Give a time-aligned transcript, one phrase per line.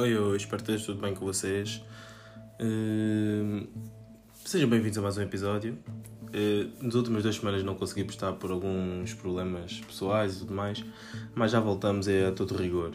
[0.00, 1.84] Oi, eu espero que esteja tudo bem com vocês.
[2.58, 3.68] Uh,
[4.46, 5.76] sejam bem-vindos a mais um episódio.
[6.22, 10.82] Uh, nas últimas duas semanas não consegui postar por alguns problemas pessoais e tudo mais,
[11.34, 12.94] mas já voltamos a todo rigor.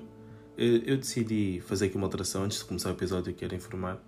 [0.58, 4.02] Uh, eu decidi fazer aqui uma alteração antes de começar o episódio, quero informar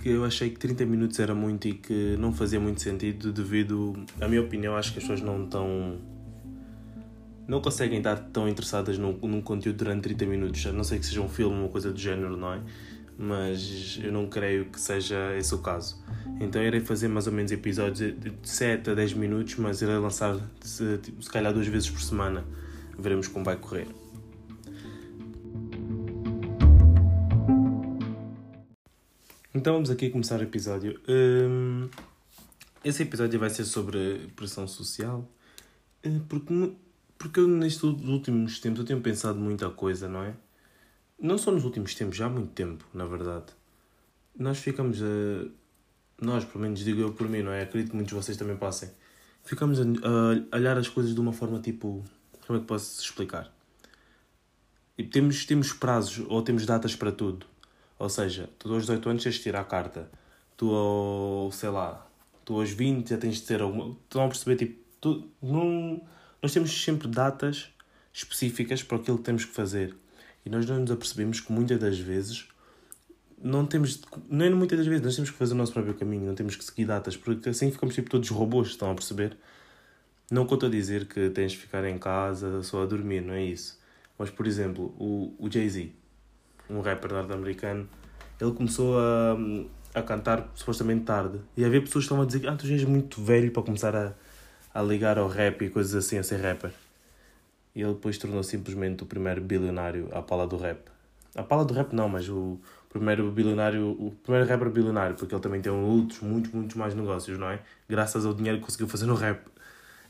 [0.00, 3.92] que eu achei que 30 minutos era muito e que não fazia muito sentido devido,
[4.18, 5.98] na minha opinião, acho que as pessoas não estão
[7.46, 11.06] não conseguem estar tão interessadas num, num conteúdo durante 30 minutos, a não ser que
[11.06, 12.60] seja um filme ou coisa do género, não é?
[13.16, 16.02] Mas eu não creio que seja esse o caso.
[16.40, 20.36] Então irei fazer mais ou menos episódios de 7 a 10 minutos, mas irei lançar
[20.60, 22.44] se, tipo, se calhar duas vezes por semana.
[22.98, 23.86] Veremos como vai correr.
[29.54, 31.00] Então vamos aqui começar o episódio.
[31.08, 31.88] Hum,
[32.84, 35.30] esse episódio vai ser sobre pressão social,
[36.02, 36.52] eh, porque
[37.24, 40.34] porque eu, nestes últimos tempos, eu tenho pensado muita coisa, não é?
[41.18, 43.46] Não só nos últimos tempos, já há muito tempo, na verdade.
[44.38, 45.48] Nós ficamos a.
[46.20, 47.62] Nós, pelo menos digo eu por mim, não é?
[47.62, 48.90] Acredito que muitos de vocês também passem.
[49.42, 52.04] Ficamos a, olhar as coisas de uma forma tipo.
[52.46, 53.50] Como é que posso explicar?
[54.98, 57.46] E temos, temos prazos ou temos datas para tudo.
[57.98, 60.10] Ou seja, tu aos 18 anos tens de tirar a carta.
[60.58, 62.06] Tu ao, sei lá,
[62.44, 63.96] tu aos 20 já tens de ter alguma.
[64.04, 66.02] Estão a perceber, tipo, tu não
[66.44, 67.70] nós temos sempre datas
[68.12, 69.96] específicas para aquilo que temos que fazer.
[70.44, 72.46] E nós não nos apercebemos que muitas das vezes
[73.42, 76.34] não temos, nem muitas das vezes, nós temos que fazer o nosso próprio caminho, não
[76.34, 79.38] temos que seguir datas, porque assim ficamos tipo todos robôs, estão a perceber?
[80.30, 83.42] Não conto a dizer que tens de ficar em casa só a dormir, não é
[83.42, 83.80] isso.
[84.18, 85.92] Mas, por exemplo, o, o Jay-Z,
[86.68, 87.88] um rapper norte-americano,
[88.38, 89.34] ele começou a,
[89.94, 91.40] a cantar supostamente tarde.
[91.56, 94.12] E havia pessoas que estavam a dizer ah, tu és muito velho para começar a,
[94.74, 96.72] a ligar ao rap e coisas assim, a ser rapper.
[97.76, 100.90] E ele depois tornou simplesmente o primeiro bilionário à pala do rap.
[101.36, 102.58] A pala do rap não, mas o
[102.88, 107.38] primeiro bilionário, o primeiro rapper bilionário, porque ele também tem outros, muitos, muitos mais negócios,
[107.38, 107.60] não é?
[107.88, 109.46] Graças ao dinheiro que conseguiu fazer no rap.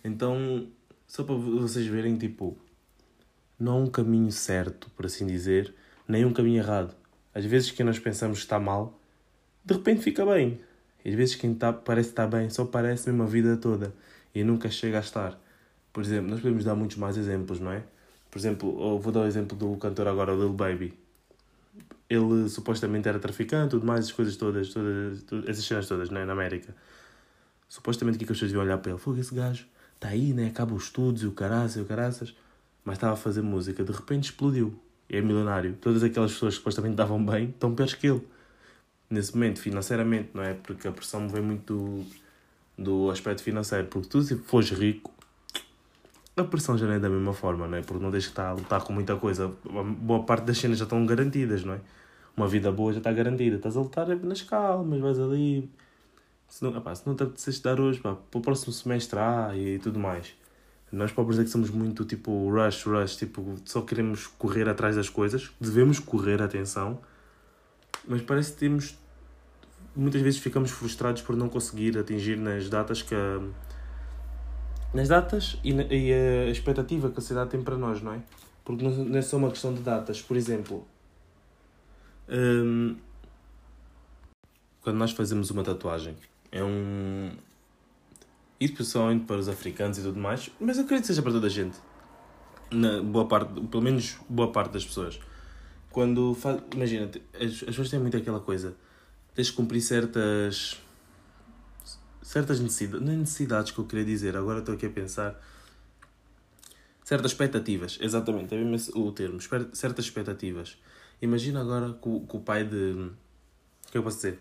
[0.03, 0.67] Então,
[1.07, 2.57] só para vocês verem, tipo,
[3.59, 5.75] não há um caminho certo, por assim dizer,
[6.09, 6.95] nem um caminho errado.
[7.35, 8.99] Às vezes quem nós pensamos que está mal,
[9.65, 10.61] de repente fica bem.
[11.05, 13.93] Às vezes quem tá, parece estar bem, só parece mesmo a vida toda
[14.35, 15.39] e nunca chega a estar.
[15.93, 17.85] Por exemplo, nós podemos dar muitos mais exemplos, não é?
[18.31, 20.93] Por exemplo, vou dar o exemplo do cantor agora, Lil Baby.
[22.11, 26.25] Ele supostamente era traficante, tudo mais, as coisas todas, todas, todas essas cenas todas, né?
[26.25, 26.75] na América.
[27.69, 30.49] Supostamente que as pessoas iam olhar para ele, fogo, esse gajo está aí, né?
[30.49, 32.35] acaba os estudos e o caraças e o caraças,
[32.85, 34.79] mas estava a fazer música, de repente explodiu.
[35.09, 35.77] É milionário.
[35.81, 38.27] Todas aquelas pessoas que supostamente davam bem estão piores que ele.
[39.09, 40.55] Nesse momento, financeiramente, não é?
[40.55, 42.07] Porque a pressão vem muito do
[43.11, 43.87] aspecto financeiro.
[43.89, 45.13] Porque tu, se fores rico,
[46.37, 47.83] a pressão já não é da mesma forma, não é?
[47.83, 49.53] Porque não deixas que estar a lutar com muita coisa.
[49.99, 51.81] Boa parte das cenas já estão garantidas, não é?
[52.37, 53.57] Uma vida boa já está garantida.
[53.57, 55.71] Estás a lutar nas calmas, vais ali.
[56.49, 59.79] Se não, se não te apeteces dar hoje, pá, para o próximo semestre há e
[59.79, 60.35] tudo mais.
[60.91, 65.09] Nós pobres é que somos muito tipo rush, rush, tipo, só queremos correr atrás das
[65.09, 65.51] coisas.
[65.61, 67.01] Devemos correr, atenção.
[68.07, 68.97] Mas parece que temos
[69.97, 73.41] muitas vezes ficamos frustrados por não conseguir atingir nas datas que a,
[74.93, 78.21] nas datas e, e, a expectativa que a sociedade tem para nós, não é?
[78.65, 80.23] Porque não é só uma questão de datas.
[80.23, 80.87] Por exemplo,
[82.29, 82.97] hum,
[84.81, 86.17] quando nós fazemos uma tatuagem,
[86.51, 87.33] é um.
[88.59, 91.47] Isso principalmente para os africanos e tudo mais, mas eu acredito que seja para toda
[91.49, 91.77] a gente.
[92.71, 95.21] Na boa parte, pelo menos boa parte das pessoas.
[95.91, 96.63] Quando faz.
[96.73, 98.75] Imagina, as, as pessoas têm muito aquela coisa
[99.35, 100.81] tens de cumprir certas
[102.23, 105.41] certas necessidades, necessidades que eu queria dizer, agora estou aqui a pensar
[107.05, 109.39] certas expectativas, exatamente, é mesmo o termo,
[109.73, 110.79] certas expectativas.
[111.21, 113.11] Imagina agora que o, que o pai de.
[113.91, 114.41] Que eu posso dizer?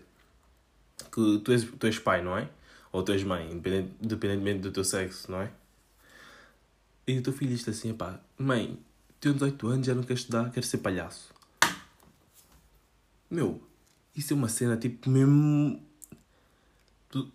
[1.12, 2.48] Que tu és, tu és pai, não é?
[2.90, 5.52] Ou tu és mãe, independente, independentemente do teu sexo, não é?
[7.06, 8.78] E o teu filho diz assim: pá, mãe,
[9.20, 11.32] tenho 18 anos, já não quero estudar, quero ser palhaço.
[13.30, 13.62] Meu,
[14.14, 15.82] isso é uma cena tipo mesmo.
[17.10, 17.30] Tu,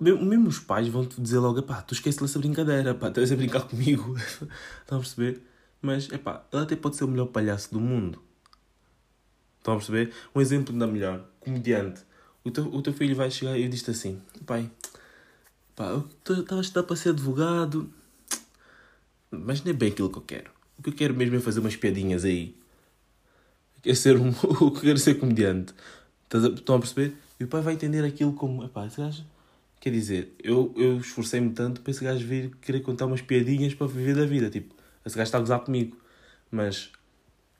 [0.00, 3.62] mesmo os pais vão-te dizer logo: pá, tu esquece essa brincadeira, pá, estás a brincar
[3.62, 4.16] comigo.
[4.82, 5.42] Estão a perceber?
[5.80, 8.20] Mas, é pá, ele até pode ser o melhor palhaço do mundo.
[9.58, 10.12] Estão a perceber?
[10.34, 12.02] Um exemplo da melhor: comediante.
[12.44, 14.68] O teu, o teu filho vai chegar e diz-te assim: pai,
[15.76, 17.88] pá, eu estava a estudar para ser advogado,
[19.30, 20.50] mas não é bem aquilo que eu quero.
[20.78, 22.56] O que eu quero mesmo é fazer umas piadinhas aí
[23.82, 24.32] quer ser um,
[24.80, 25.74] quer ser comediante.
[26.32, 27.14] Estão a perceber?
[27.38, 29.24] E o pai vai entender aquilo como, epá, esse gajo,
[29.80, 33.86] quer dizer, eu, eu esforcei-me tanto para esse gajo vir querer contar umas piadinhas para
[33.86, 34.48] viver da vida.
[34.48, 34.74] Tipo,
[35.04, 35.96] esse gajo está a gozar comigo.
[36.50, 36.90] Mas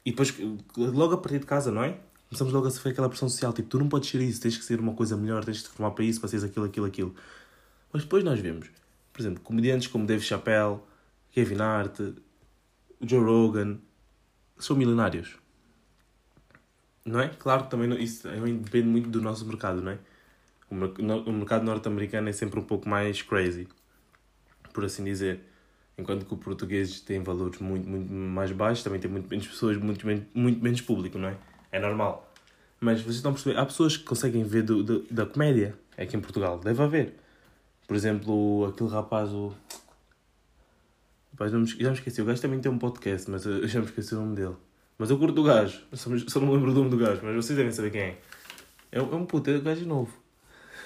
[0.05, 0.35] E depois,
[0.77, 1.99] logo a partir de casa, não é?
[2.29, 3.53] Começamos logo a sofrer aquela pressão social.
[3.53, 5.69] Tipo, tu não podes ser isso, tens que ser uma coisa melhor, tens de te
[5.71, 7.15] formar para isso, para seres aquilo, aquilo, aquilo.
[7.93, 8.71] Mas depois nós vemos,
[9.13, 10.79] por exemplo, comediantes como Dave Chappelle,
[11.33, 11.99] Kevin Hart,
[13.01, 13.79] Joe Rogan,
[14.59, 15.42] são milionários.
[17.05, 17.29] Não é?
[17.29, 19.99] Claro que também não, isso depende muito do nosso mercado, não é?
[20.71, 23.69] O, mercado norte-americano é sempre um pouco mais crazy,
[24.73, 25.41] por assim dizer.
[25.99, 29.77] Enquanto que o português tem valores muito, muito mais baixos, também tem muito menos pessoas,
[29.77, 31.37] muito, muito menos público, não é?
[31.71, 32.33] É normal.
[32.81, 36.17] Mas vocês estão a perceber, há pessoas que conseguem ver do, do, da comédia aqui
[36.17, 37.15] em Portugal, deve haver.
[37.87, 39.53] Por exemplo, aquele rapaz, o.
[41.33, 44.15] Rapaz, já me esqueci, o gajo também tem um podcast, mas eu já me esqueci
[44.15, 44.57] o nome dele.
[44.99, 47.35] Mas eu curto do gajo, só, só não me lembro do nome do gajo, mas
[47.35, 48.19] vocês devem saber quem é.
[48.93, 50.23] É um, é puto, é um gajo novo.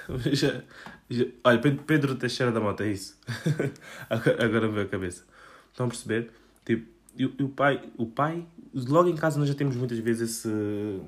[0.32, 0.62] Já,
[1.10, 3.18] já, olha, Pedro Teixeira da Mota, é isso.
[4.08, 5.24] agora, me veio a cabeça.
[5.72, 6.30] Estão a perceber?
[6.64, 6.86] Tipo,
[7.18, 11.00] e, e, o pai, o pai, logo em casa nós já temos muitas vezes esse,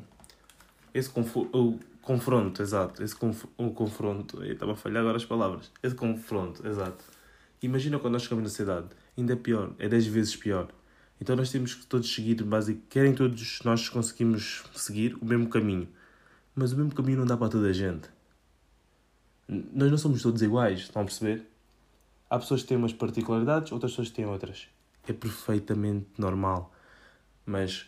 [0.92, 1.10] esse
[1.52, 3.02] o confronto, exato.
[3.02, 5.70] Esse conf, o confronto, estava a falhar agora as palavras.
[5.82, 7.04] Esse confronto, exato.
[7.62, 10.68] Imagina quando nós chegamos na cidade, ainda é pior, é 10 vezes pior.
[11.20, 15.88] Então nós temos que todos seguir, basic, querem todos nós conseguimos seguir o mesmo caminho.
[16.54, 18.08] Mas o mesmo caminho não dá para toda a gente.
[19.48, 21.48] Nós não somos todos iguais, estão a perceber?
[22.28, 24.68] Há pessoas que têm umas particularidades, outras pessoas têm outras.
[25.06, 26.72] É perfeitamente normal.
[27.46, 27.86] Mas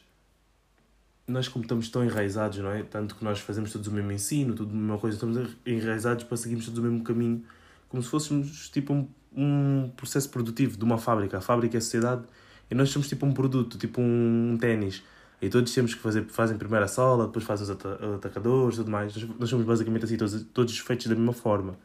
[1.26, 2.82] nós, como estamos tão enraizados, não é?
[2.82, 6.36] Tanto que nós fazemos todos o mesmo ensino, tudo a mesma coisa, estamos enraizados para
[6.36, 7.44] seguirmos todos o mesmo caminho,
[7.88, 11.38] como se fôssemos tipo um, um processo produtivo de uma fábrica.
[11.38, 12.24] A fábrica é a sociedade
[12.70, 15.02] e nós somos tipo um produto, tipo um, ténis
[15.42, 17.70] e todos temos que fazer, fazem primeiro a sola, depois fazem os
[18.16, 19.16] atacadores e tudo mais.
[19.38, 21.78] Nós somos basicamente assim, todos, todos feitos da mesma forma.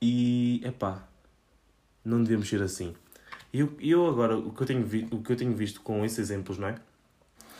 [0.00, 1.06] E, epá,
[2.04, 2.94] não devemos ser assim.
[3.52, 6.04] E eu, eu agora, o que eu, tenho vi, o que eu tenho visto com
[6.04, 6.74] esses exemplos, não é?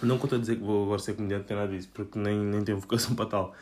[0.02, 2.78] Não conto a dizer que vou agora ser comediante, nada disso, porque nem, nem tenho
[2.80, 3.54] vocação para tal.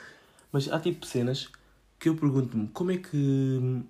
[0.50, 1.50] Mas há tipo cenas
[1.98, 3.82] que eu pergunto-me como é que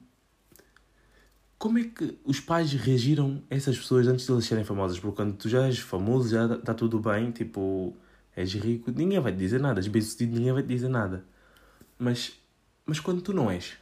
[1.60, 4.98] como é que os pais reagiram a essas pessoas antes de elas serem famosas?
[4.98, 7.94] Porque quando tu já és famoso, já está tudo bem, tipo,
[8.34, 11.22] és rico, ninguém vai te dizer nada, és bem sucedido, ninguém vai te dizer nada.
[11.98, 12.32] Mas,
[12.86, 13.76] mas quando tu não és,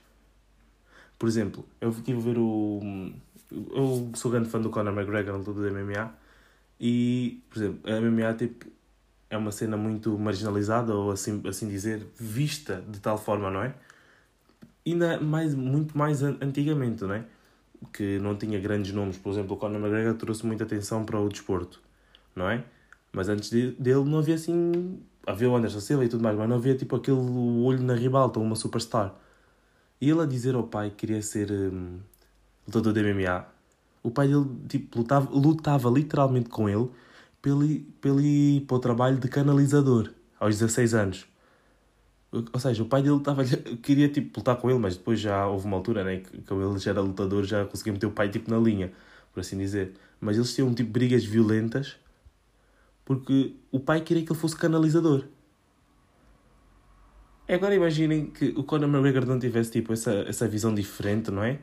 [1.17, 3.13] por exemplo, eu estive a ver o.
[3.53, 6.13] Eu sou grande fã do Conor McGregor no todo do MMA
[6.81, 8.67] e, por exemplo, a MMA tipo,
[9.31, 13.73] é uma cena muito marginalizada, ou assim, assim dizer, vista de tal forma, não é?
[14.85, 17.25] Ainda mais, muito mais antigamente, não é?
[17.93, 19.17] Que não tinha grandes nomes.
[19.17, 21.81] Por exemplo, o Conor McGregor trouxe muita atenção para o desporto,
[22.35, 22.65] não é?
[23.13, 25.01] Mas antes de, dele não havia assim.
[25.27, 28.41] Havia o Anderson Silva e tudo mais, mas não havia tipo aquele olho na ribalta,
[28.41, 29.15] uma superstar.
[30.01, 31.99] E ele a dizer ao pai que queria ser hum,
[32.67, 33.47] lutador de MMA,
[34.03, 36.89] o pai dele tipo, lutava, lutava literalmente com ele
[37.43, 37.67] pelo,
[38.01, 38.21] pelo
[38.67, 41.27] para o trabalho de canalizador aos 16 anos.
[42.31, 43.43] Ou seja, o pai dele estava
[43.83, 46.91] queria tipo, lutar com ele, mas depois já houve uma altura né, que, ele já
[46.91, 48.93] era lutador, já conseguia meter o pai tipo, na linha,
[49.33, 49.95] por assim dizer.
[50.21, 51.97] Mas eles tinham tipo brigas violentas
[53.09, 55.25] porque o pai queria que ele fosse canalizador.
[57.49, 61.59] Agora imaginem que o Conor McGregor não tivesse tipo, essa, essa visão diferente, não é?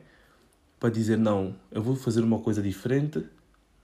[0.80, 3.24] Para dizer, não, eu vou fazer uma coisa diferente.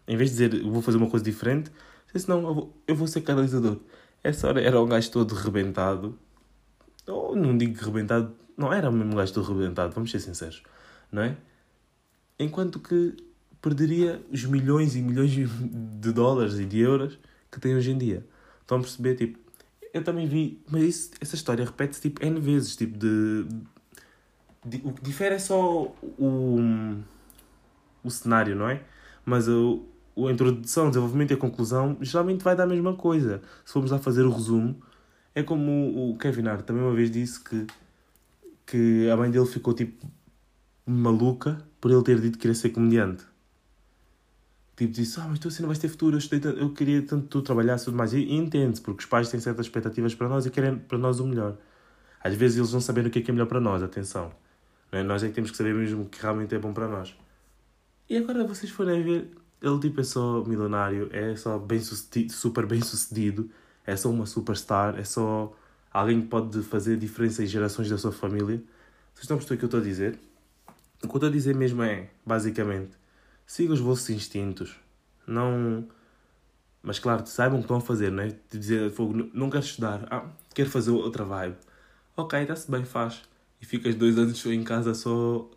[0.09, 1.71] Em vez de dizer, eu vou fazer uma coisa diferente,
[2.13, 3.79] disse, não, eu vou, eu vou ser canalizador.
[4.25, 6.19] Essa hora era um gajo todo rebentado,
[7.07, 10.63] ou não digo rebentado, não era o mesmo gajo todo rebentado, vamos ser sinceros,
[11.11, 11.37] não é?
[12.39, 13.17] Enquanto que
[13.63, 17.19] perderia os milhões e milhões de dólares e de euros
[17.51, 18.27] que tem hoje em dia.
[18.61, 19.15] Estão a perceber?
[19.15, 19.39] Tipo,
[19.95, 23.47] eu também vi, mas isso, essa história repete-se tipo N vezes, tipo de,
[24.83, 26.59] O que difere é só o,
[28.03, 28.83] o cenário, não é?
[29.25, 29.85] Mas o,
[30.17, 33.41] a introdução, desenvolvimento e a conclusão geralmente vai dar a mesma coisa.
[33.65, 34.81] Se formos lá fazer o resumo,
[35.35, 37.67] é como o Kevin Hart também uma vez disse que,
[38.67, 40.07] que a mãe dele ficou tipo
[40.87, 43.25] maluca por ele ter dito que queria ser comediante.
[44.77, 47.29] Tipo, disse: Ah, mas tu assim não vais ter futuro, eu, eu queria tanto que
[47.29, 48.13] tu trabalhasses e tudo mais.
[48.13, 51.21] E, e entende porque os pais têm certas expectativas para nós e querem para nós
[51.21, 51.57] o melhor.
[52.23, 54.33] Às vezes eles não sabem o que é que é melhor para nós, atenção.
[54.91, 55.03] É?
[55.03, 57.15] Nós é que temos que saber mesmo o que realmente é bom para nós.
[58.09, 62.67] E agora vocês forem ver, ele tipo é só milionário, é só bem sucedido, super
[62.67, 63.51] bem sucedido
[63.87, 65.53] é só uma superstar, é só
[65.93, 68.63] alguém que pode fazer diferença em gerações da sua família.
[69.13, 70.19] Vocês estão a perceber o que eu estou a dizer?
[71.03, 72.93] O que eu estou a dizer mesmo é, basicamente,
[73.47, 74.77] sigam os vossos instintos.
[75.27, 75.87] Não.
[76.83, 78.29] Mas claro, saibam o que estão a fazer, não é?
[78.29, 78.93] De dizer,
[79.33, 80.25] não quero estudar, ah,
[80.55, 81.57] quero fazer outra vibe.
[82.17, 83.23] Ok, está-se bem, faz.
[83.61, 85.49] E ficas dois anos em casa só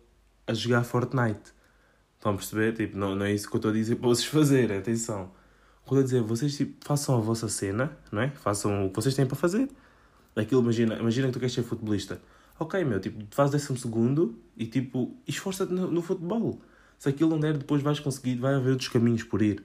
[0.46, 1.52] a jogar Fortnite.
[2.16, 2.72] Estão a perceber?
[2.74, 5.30] Tipo, não, não é isso que eu estou a dizer para vocês fazerem, atenção.
[5.86, 8.30] Quando eu dizer, vocês tipo, façam a vossa cena, não é?
[8.30, 9.68] Façam o que vocês têm para fazer.
[10.34, 12.20] Aquilo, imagina, imagina que tu queres ser futebolista.
[12.58, 16.60] Ok, meu, tipo, faz décimo segundo e tipo, esforça-te no, no, futebol.
[16.98, 19.64] Se aquilo não der, depois vais conseguir, vai haver outros caminhos por ir.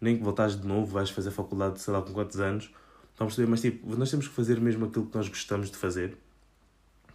[0.00, 2.64] Nem que voltares de novo, vais fazer faculdade, sei lá com quantos anos.
[3.10, 3.48] Estão a perceber?
[3.48, 6.18] Mas tipo, nós temos que fazer mesmo aquilo que nós gostamos de fazer.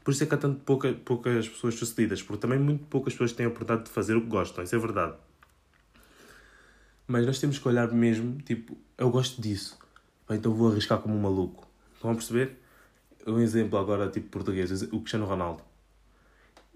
[0.04, 3.32] Por isso é que há tanto pouca, poucas pessoas sucedidas, porque também muito poucas pessoas
[3.32, 5.14] têm a oportunidade de fazer o que gostam, isso é verdade.
[7.10, 9.76] Mas nós temos que olhar mesmo, tipo, eu gosto disso,
[10.30, 11.68] então vou arriscar como um maluco.
[11.96, 12.62] Estão a perceber?
[13.26, 15.64] Um exemplo agora, tipo português, o Cristiano Ronaldo.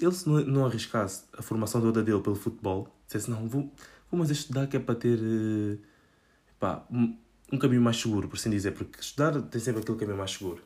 [0.01, 3.71] Ele, se não, arriscasse a formação toda dele pelo futebol, dissesse, não, vou,
[4.09, 5.79] vou mas estudar que é para ter uh,
[6.59, 7.15] pá, um,
[7.51, 10.63] um caminho mais seguro, por assim dizer, porque estudar tem sempre aquele caminho mais seguro.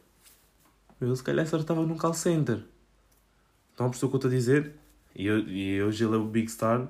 [1.01, 2.63] Eu, se calhar, só estava num call center.
[3.71, 4.75] Estão a perceber o que eu estou a dizer?
[5.13, 6.89] E, eu, e hoje ele é o Big Star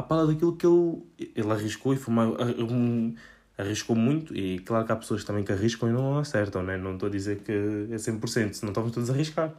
[0.00, 1.02] à pala daquilo que ele,
[1.36, 3.14] ele arriscou e foi uma, um,
[3.56, 4.34] arriscou muito.
[4.34, 6.76] E claro que há pessoas também que arriscam e não acertam, né?
[6.76, 9.54] não estou a dizer que é 100%, senão estávamos todos a arriscar.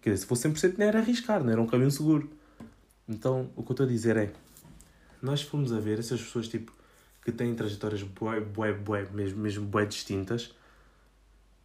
[0.00, 2.28] Quer dizer, se fosse 100% não era arriscar, não era um caminho seguro.
[3.08, 4.32] Então, o que eu estou a dizer é,
[5.20, 6.72] nós fomos a ver essas pessoas tipo
[7.24, 10.54] que têm trajetórias bué, bué, bué, mesmo, mesmo bué distintas,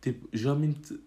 [0.01, 0.99] tipo, geralmente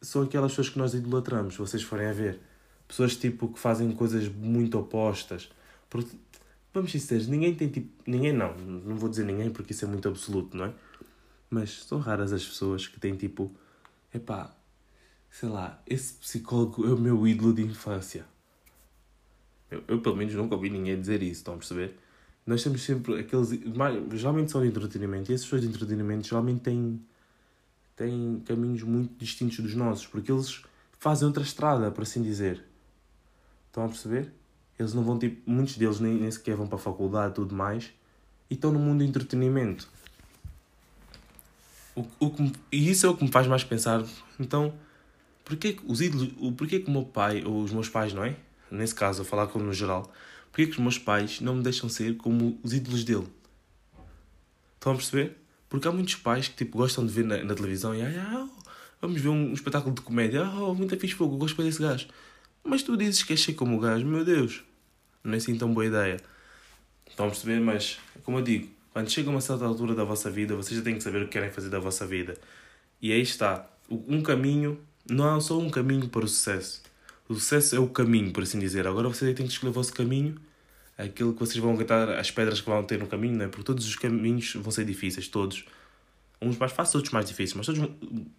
[0.00, 2.40] são aquelas pessoas que nós idolatramos, se vocês forem a ver.
[2.88, 5.50] Pessoas tipo que fazem coisas muito opostas.
[5.90, 6.16] Porque,
[6.72, 7.90] vamos sinceros, ninguém tem tipo.
[8.06, 10.74] Ninguém não, não vou dizer ninguém porque isso é muito absoluto, não é?
[11.48, 13.54] Mas são raras as pessoas que têm tipo.
[14.12, 14.54] Epá,
[15.30, 18.24] sei lá, esse psicólogo é o meu ídolo de infância.
[19.70, 21.96] Eu, eu pelo menos nunca ouvi ninguém dizer isso, estão a perceber?
[22.46, 23.50] Nós temos sempre aqueles.
[24.12, 27.00] Geralmente são de entretenimento e esses pessoas de entretenimento geralmente têm
[28.00, 30.62] têm caminhos muito distintos dos nossos, porque eles
[30.98, 32.64] fazem outra estrada, por assim dizer.
[33.66, 34.32] Estão a perceber?
[34.80, 37.54] Eles não vão, tipo, muitos deles nem, nem sequer vão para a faculdade e tudo
[37.54, 37.92] mais,
[38.48, 39.86] e estão no mundo do entretenimento.
[41.94, 44.02] O, o que, e isso é o que me faz mais pensar,
[44.38, 44.72] então,
[45.44, 48.36] porquê que os ídolos, porquê que o meu pai, ou os meus pais, não é?
[48.70, 50.10] Nesse caso, a falar como no geral,
[50.50, 53.26] porquê que os meus pais não me deixam ser como os ídolos dele?
[54.76, 55.36] Estão a perceber?
[55.68, 58.48] Porque há muitos pais que tipo, gostam de ver na, na televisão e ah,
[58.98, 60.42] vamos ver um, um, espetáculo de comédia.
[60.42, 62.06] Ah, oh, muito fixe fogo, gosto desse gajo.
[62.64, 64.64] Mas tu dizes que és ser como o gajo, meu Deus,
[65.22, 66.18] não é assim tão boa ideia.
[67.08, 67.60] Estão a perceber?
[67.60, 70.96] Mas, como eu digo, quando chega uma certa altura da vossa vida, vocês já têm
[70.96, 72.36] que saber o que querem fazer da vossa vida.
[73.00, 73.66] E aí está.
[73.90, 76.82] Um caminho, não há só um caminho para o sucesso.
[77.28, 78.86] O sucesso é o caminho, por assim dizer.
[78.86, 80.40] Agora vocês têm que escolher o vosso caminho
[81.02, 83.48] aquilo que vocês vão aguentar, as pedras que vão ter no caminho, né?
[83.48, 85.64] porque todos os caminhos vão ser difíceis, todos.
[86.40, 87.90] Uns mais fáceis, outros mais difíceis, mas todos,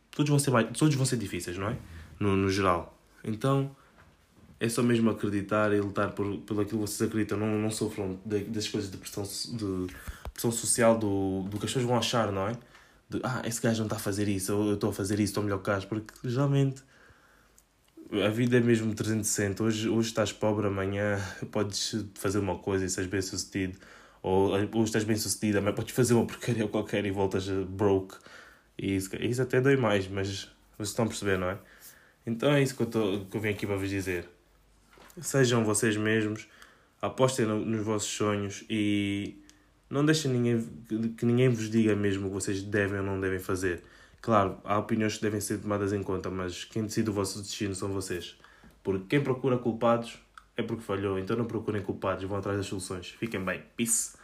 [0.10, 1.78] todos, vão, ser mais, todos vão ser difíceis, não é?
[2.20, 2.98] No, no geral.
[3.24, 3.76] Então,
[4.62, 7.36] é só mesmo acreditar e lutar por, pelo aquilo que vocês acreditam.
[7.36, 9.88] Não, não sofram das coisas de pressão, de
[10.32, 12.52] pressão social do, do que as pessoas vão achar, não é?
[13.10, 15.44] De, ah, esse gajo não está a fazer isso, eu estou a fazer isso, estou
[15.44, 16.84] melhor que o gajo, porque geralmente
[18.24, 19.64] a vida é mesmo 360.
[19.64, 21.20] Hoje, hoje estás pobre, amanhã
[21.52, 23.80] podes fazer uma coisa e seres bem sucedido.
[24.22, 28.16] Ou hoje estás bem sucedido, amanhã podes fazer uma porcaria qualquer e voltas broke.
[28.78, 31.58] E isso, isso até dói mais, mas vocês estão a perceber, não é?
[32.28, 34.30] Então é isso que eu, tô, que eu venho aqui para vos dizer.
[35.20, 36.48] Sejam vocês mesmos,
[37.02, 39.44] apostem no, nos vossos sonhos e
[39.90, 40.68] não deixem ninguém,
[41.18, 43.84] que ninguém vos diga mesmo o que vocês devem ou não devem fazer
[44.22, 47.74] Claro, há opiniões que devem ser tomadas em conta, mas quem decide o vosso destino
[47.74, 48.38] são vocês.
[48.84, 50.20] Porque quem procura culpados
[50.56, 53.08] é porque falhou, então não procurem culpados, vão atrás das soluções.
[53.08, 53.64] Fiquem bem.
[53.76, 54.16] Peace.